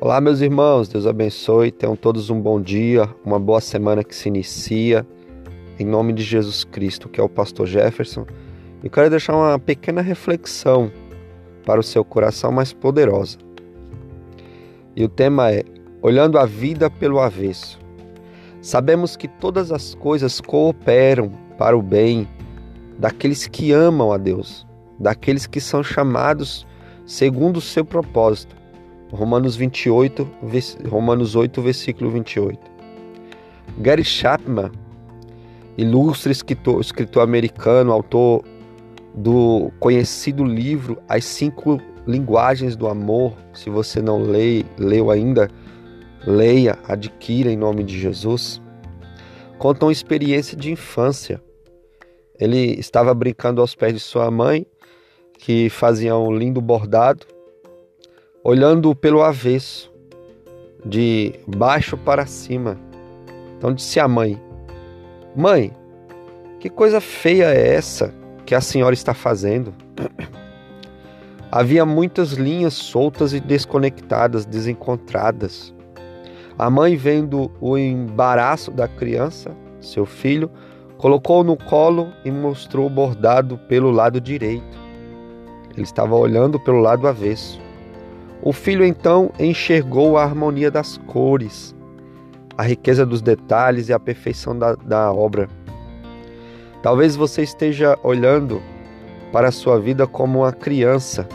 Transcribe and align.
Olá, 0.00 0.20
meus 0.20 0.40
irmãos, 0.40 0.88
Deus 0.88 1.08
abençoe. 1.08 1.72
Tenham 1.72 1.96
todos 1.96 2.30
um 2.30 2.40
bom 2.40 2.60
dia, 2.60 3.12
uma 3.24 3.36
boa 3.36 3.60
semana 3.60 4.04
que 4.04 4.14
se 4.14 4.28
inicia. 4.28 5.04
Em 5.76 5.84
nome 5.84 6.12
de 6.12 6.22
Jesus 6.22 6.62
Cristo, 6.62 7.08
que 7.08 7.20
é 7.20 7.24
o 7.24 7.28
Pastor 7.28 7.66
Jefferson, 7.66 8.24
eu 8.84 8.88
quero 8.88 9.10
deixar 9.10 9.34
uma 9.34 9.58
pequena 9.58 10.00
reflexão 10.00 10.88
para 11.66 11.80
o 11.80 11.82
seu 11.82 12.04
coração 12.04 12.52
mais 12.52 12.72
poderosa. 12.72 13.38
E 14.94 15.02
o 15.02 15.08
tema 15.08 15.50
é 15.50 15.64
Olhando 16.00 16.38
a 16.38 16.46
vida 16.46 16.88
pelo 16.88 17.18
avesso. 17.18 17.80
Sabemos 18.62 19.16
que 19.16 19.26
todas 19.26 19.72
as 19.72 19.96
coisas 19.96 20.40
cooperam 20.40 21.32
para 21.58 21.76
o 21.76 21.82
bem 21.82 22.28
daqueles 23.00 23.48
que 23.48 23.72
amam 23.72 24.12
a 24.12 24.16
Deus, 24.16 24.64
daqueles 24.96 25.44
que 25.44 25.60
são 25.60 25.82
chamados 25.82 26.64
segundo 27.04 27.56
o 27.56 27.60
seu 27.60 27.84
propósito. 27.84 28.56
Romanos 29.10 29.56
28, 29.56 30.28
Romanos 30.88 31.34
8, 31.34 31.62
versículo 31.62 32.10
28. 32.10 32.58
Gary 33.78 34.04
Chapman, 34.04 34.70
ilustre 35.76 36.32
escritor, 36.32 36.80
escritor 36.80 37.22
americano, 37.22 37.92
autor 37.92 38.44
do 39.14 39.70
conhecido 39.80 40.44
livro 40.44 40.98
As 41.08 41.24
Cinco 41.24 41.80
Linguagens 42.06 42.76
do 42.76 42.86
Amor. 42.86 43.34
Se 43.54 43.70
você 43.70 44.02
não 44.02 44.22
lê, 44.22 44.64
leu 44.78 45.10
ainda, 45.10 45.50
leia, 46.26 46.78
adquira 46.86 47.50
em 47.50 47.56
nome 47.56 47.84
de 47.84 47.98
Jesus. 47.98 48.60
Conta 49.58 49.86
uma 49.86 49.92
experiência 49.92 50.56
de 50.56 50.70
infância. 50.70 51.42
Ele 52.38 52.78
estava 52.78 53.12
brincando 53.14 53.60
aos 53.60 53.74
pés 53.74 53.94
de 53.94 54.00
sua 54.00 54.30
mãe, 54.30 54.66
que 55.38 55.68
fazia 55.70 56.16
um 56.16 56.32
lindo 56.32 56.60
bordado, 56.60 57.26
olhando 58.48 58.94
pelo 58.94 59.22
avesso, 59.22 59.92
de 60.82 61.34
baixo 61.46 61.98
para 61.98 62.24
cima. 62.24 62.78
Então 63.58 63.74
disse 63.74 64.00
a 64.00 64.08
mãe: 64.08 64.40
Mãe, 65.36 65.70
que 66.58 66.70
coisa 66.70 66.98
feia 66.98 67.52
é 67.52 67.74
essa 67.74 68.14
que 68.46 68.54
a 68.54 68.60
senhora 68.62 68.94
está 68.94 69.12
fazendo? 69.12 69.74
Havia 71.52 71.84
muitas 71.84 72.32
linhas 72.32 72.72
soltas 72.72 73.34
e 73.34 73.40
desconectadas, 73.40 74.46
desencontradas. 74.46 75.74
A 76.58 76.70
mãe, 76.70 76.96
vendo 76.96 77.50
o 77.60 77.76
embaraço 77.76 78.70
da 78.70 78.88
criança, 78.88 79.54
seu 79.78 80.06
filho, 80.06 80.50
colocou 80.96 81.44
no 81.44 81.54
colo 81.54 82.08
e 82.24 82.30
mostrou 82.30 82.86
o 82.86 82.90
bordado 82.90 83.58
pelo 83.68 83.90
lado 83.90 84.18
direito. 84.18 84.78
Ele 85.74 85.82
estava 85.82 86.16
olhando 86.16 86.58
pelo 86.58 86.80
lado 86.80 87.06
avesso. 87.06 87.67
O 88.42 88.52
filho 88.52 88.84
então 88.84 89.30
enxergou 89.38 90.16
a 90.16 90.22
harmonia 90.22 90.70
das 90.70 90.96
cores, 90.98 91.74
a 92.56 92.62
riqueza 92.62 93.04
dos 93.04 93.20
detalhes 93.20 93.88
e 93.88 93.92
a 93.92 93.98
perfeição 93.98 94.56
da, 94.56 94.74
da 94.74 95.12
obra. 95.12 95.48
Talvez 96.82 97.16
você 97.16 97.42
esteja 97.42 97.98
olhando 98.02 98.62
para 99.32 99.48
a 99.48 99.52
sua 99.52 99.78
vida 99.80 100.06
como 100.06 100.40
uma 100.40 100.52
criança 100.52 101.28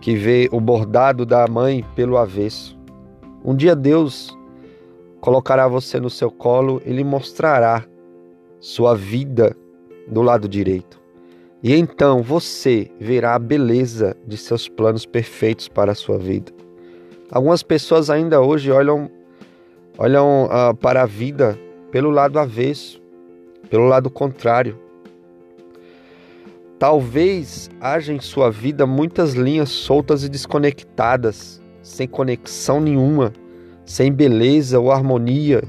que 0.00 0.16
vê 0.16 0.48
o 0.50 0.60
bordado 0.60 1.26
da 1.26 1.46
mãe 1.46 1.84
pelo 1.94 2.16
avesso. 2.16 2.78
Um 3.44 3.54
dia 3.54 3.76
Deus 3.76 4.36
colocará 5.20 5.68
você 5.68 6.00
no 6.00 6.08
seu 6.08 6.30
colo 6.30 6.80
e 6.86 6.92
lhe 6.92 7.04
mostrará 7.04 7.84
sua 8.60 8.94
vida 8.94 9.54
do 10.06 10.22
lado 10.22 10.48
direito. 10.48 10.97
E 11.62 11.74
então 11.74 12.22
você 12.22 12.90
verá 13.00 13.34
a 13.34 13.38
beleza 13.38 14.16
de 14.26 14.36
seus 14.36 14.68
planos 14.68 15.04
perfeitos 15.04 15.68
para 15.68 15.92
a 15.92 15.94
sua 15.94 16.16
vida. 16.16 16.52
Algumas 17.30 17.62
pessoas 17.62 18.08
ainda 18.08 18.40
hoje 18.40 18.70
olham, 18.70 19.10
olham 19.98 20.44
uh, 20.44 20.74
para 20.74 21.02
a 21.02 21.06
vida 21.06 21.58
pelo 21.90 22.10
lado 22.10 22.38
avesso, 22.38 23.02
pelo 23.68 23.86
lado 23.86 24.08
contrário. 24.08 24.78
Talvez 26.78 27.68
haja 27.80 28.12
em 28.12 28.20
sua 28.20 28.50
vida 28.50 28.86
muitas 28.86 29.34
linhas 29.34 29.68
soltas 29.68 30.22
e 30.22 30.28
desconectadas, 30.28 31.60
sem 31.82 32.06
conexão 32.06 32.80
nenhuma, 32.80 33.32
sem 33.84 34.12
beleza 34.12 34.78
ou 34.78 34.92
harmonia. 34.92 35.64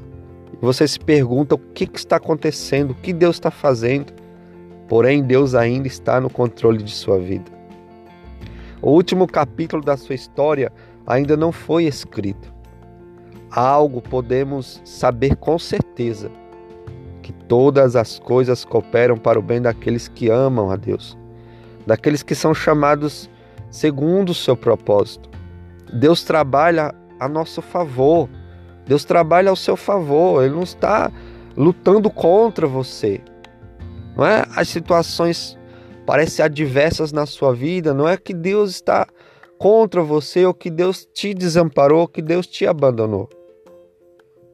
Você 0.61 0.87
se 0.87 0.99
pergunta 0.99 1.55
o 1.55 1.57
que, 1.57 1.87
que 1.87 1.97
está 1.97 2.17
acontecendo, 2.17 2.91
o 2.91 2.95
que 2.95 3.11
Deus 3.11 3.37
está 3.37 3.49
fazendo. 3.49 4.13
Porém, 4.89 5.21
Deus 5.21 5.53
ainda 5.53 5.87
está 5.87 6.19
no 6.19 6.31
controle 6.31 6.81
de 6.83 6.91
sua 6.91 7.19
vida. 7.19 7.51
O 8.81 8.89
último 8.89 9.27
capítulo 9.27 9.83
da 9.83 9.95
sua 9.95 10.15
história 10.15 10.71
ainda 11.05 11.37
não 11.37 11.51
foi 11.51 11.85
escrito. 11.85 12.51
Algo 13.51 14.01
podemos 14.01 14.81
saber 14.83 15.35
com 15.35 15.59
certeza: 15.59 16.31
que 17.21 17.31
todas 17.31 17.95
as 17.95 18.17
coisas 18.17 18.65
cooperam 18.65 19.15
para 19.15 19.37
o 19.37 19.43
bem 19.43 19.61
daqueles 19.61 20.07
que 20.07 20.29
amam 20.29 20.71
a 20.71 20.75
Deus, 20.75 21.15
daqueles 21.85 22.23
que 22.23 22.33
são 22.33 22.53
chamados 22.53 23.29
segundo 23.69 24.29
o 24.29 24.35
seu 24.35 24.57
propósito. 24.57 25.29
Deus 25.93 26.23
trabalha 26.23 26.95
a 27.19 27.27
nosso 27.27 27.61
favor. 27.61 28.27
Deus 28.87 29.05
trabalha 29.05 29.49
ao 29.51 29.55
seu 29.55 29.75
favor. 29.75 30.43
Ele 30.43 30.55
não 30.55 30.63
está 30.63 31.11
lutando 31.55 32.09
contra 32.09 32.65
você. 32.65 33.21
Não 34.19 34.27
é 34.27 34.45
as 34.53 34.67
situações 34.67 35.57
parecem 36.05 36.43
adversas 36.43 37.13
na 37.13 37.25
sua 37.25 37.55
vida, 37.55 37.93
não 37.93 38.05
é 38.05 38.17
que 38.17 38.33
Deus 38.33 38.71
está 38.71 39.07
contra 39.57 40.03
você 40.03 40.45
ou 40.45 40.53
que 40.53 40.69
Deus 40.69 41.07
te 41.13 41.33
desamparou, 41.33 42.01
ou 42.01 42.07
que 42.09 42.21
Deus 42.21 42.45
te 42.45 42.67
abandonou. 42.67 43.29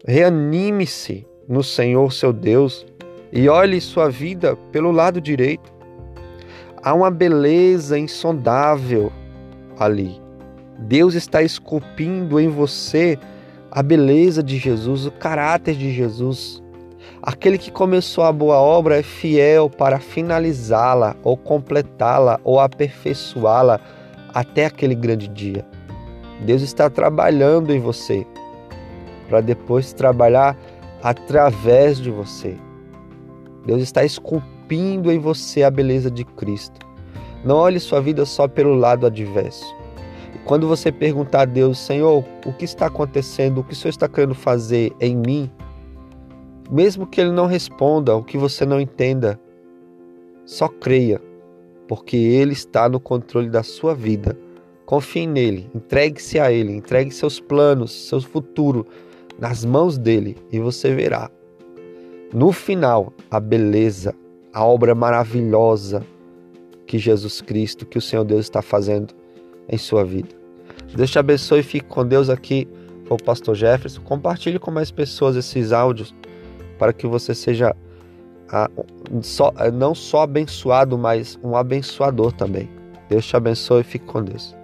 Reanime-se 0.06 1.26
no 1.50 1.64
Senhor 1.64 2.14
seu 2.14 2.32
Deus 2.32 2.86
e 3.32 3.50
olhe 3.50 3.82
sua 3.82 4.08
vida 4.08 4.56
pelo 4.72 4.92
lado 4.92 5.20
direito. 5.20 5.74
Há 6.84 6.94
uma 6.94 7.10
beleza 7.10 7.98
insondável 7.98 9.12
ali. 9.80 10.22
Deus 10.78 11.16
está 11.16 11.42
esculpindo 11.42 12.40
em 12.40 12.50
você 12.50 13.18
a 13.72 13.82
beleza 13.82 14.44
de 14.44 14.60
Jesus, 14.60 15.08
o 15.08 15.12
caráter 15.12 15.74
de 15.74 15.92
Jesus. 15.92 16.64
Aquele 17.26 17.58
que 17.58 17.72
começou 17.72 18.24
a 18.24 18.32
boa 18.32 18.58
obra 18.58 19.00
é 19.00 19.02
fiel 19.02 19.68
para 19.68 20.00
finalizá-la, 20.00 21.16
ou 21.24 21.36
completá-la, 21.36 22.40
ou 22.44 22.60
aperfeiçoá-la 22.60 23.80
até 24.32 24.68
aquele 24.68 24.94
grande 24.94 25.28
dia. 25.28 25.66
Deus 26.46 26.62
está 26.62 26.88
trabalhando 26.88 27.74
em 27.74 27.80
você 27.80 28.28
para 29.28 29.42
depois 29.42 29.92
trabalhar 29.92 30.56
através 31.02 32.00
de 32.00 32.12
você. 32.12 32.56
Deus 33.66 33.82
está 33.82 34.04
esculpindo 34.04 35.12
em 35.12 35.18
você 35.18 35.64
a 35.64 35.72
beleza 35.72 36.12
de 36.12 36.24
Cristo. 36.24 36.80
Não 37.44 37.56
olhe 37.56 37.80
sua 37.80 38.02
vida 38.02 38.24
só 38.24 38.48
pelo 38.48 38.76
lado 38.76 39.08
adverso. 39.08 39.66
E 40.36 40.38
quando 40.46 40.68
você 40.68 40.92
perguntar 40.92 41.42
a 41.42 41.46
Deus, 41.46 41.80
Senhor, 41.80 42.24
o 42.46 42.54
que 42.54 42.66
está 42.66 42.86
acontecendo? 42.86 43.62
O 43.62 43.64
que 43.64 43.74
o 43.74 43.76
Senhor 43.76 43.90
está 43.90 44.08
querendo 44.08 44.36
fazer 44.36 44.94
em 45.00 45.16
mim? 45.16 45.50
Mesmo 46.70 47.06
que 47.06 47.22
ele 47.22 47.32
não 47.32 47.46
responda, 47.46 48.16
o 48.16 48.24
que 48.24 48.38
você 48.38 48.66
não 48.66 48.80
entenda, 48.80 49.40
só 50.46 50.68
creia, 50.68 51.22
porque 51.88 52.16
ele 52.16 52.54
está 52.54 52.90
no 52.90 53.00
controle 53.00 53.50
da 53.50 53.64
sua 53.64 53.94
vida. 53.94 54.38
Confie 54.86 55.26
nele, 55.26 55.70
entregue-se 55.74 56.40
a 56.40 56.52
ele, 56.52 56.72
entregue 56.72 57.12
seus 57.12 57.40
planos, 57.40 57.92
seu 58.08 58.22
futuro 58.22 58.86
nas 59.40 59.66
mãos 59.66 59.98
dele 59.98 60.38
e 60.52 60.60
você 60.60 60.94
verá. 60.94 61.30
No 62.34 62.52
final, 62.52 63.14
a 63.30 63.40
beleza, 63.40 64.14
a 64.54 64.64
obra 64.66 64.94
maravilhosa 64.94 66.06
que 66.86 66.98
Jesus 66.98 67.42
Cristo, 67.42 67.86
que 67.86 67.98
o 67.98 68.02
Senhor 68.02 68.24
Deus 68.24 68.42
está 68.42 68.62
fazendo 68.62 69.14
em 69.68 69.78
sua 69.78 70.04
vida. 70.04 70.30
Deus 70.96 71.12
te 71.12 71.20
abençoe 71.20 71.60
e 71.60 71.64
fique 71.64 71.88
com 71.88 72.06
Deus 72.06 72.30
aqui. 72.30 72.68
Foi 73.06 73.18
o 73.18 73.24
pastor 73.24 73.56
Jefferson. 73.56 74.02
Compartilhe 74.02 74.60
com 74.60 74.72
mais 74.72 74.92
pessoas 74.92 75.36
esses 75.36 75.72
áudios 75.72 76.14
para 76.78 76.94
que 76.94 77.08
você 77.08 77.34
seja 77.34 77.76
a, 78.50 78.70
só, 79.22 79.52
não 79.74 79.96
só 79.96 80.22
abençoado, 80.22 80.98
mas 80.98 81.40
um 81.44 81.56
abençoador 81.56 82.32
também. 82.32 82.70
Deus 83.10 83.26
te 83.26 83.36
abençoe 83.36 83.82
e 83.82 83.84
fique 83.84 84.06
com 84.06 84.24
Deus. 84.24 84.56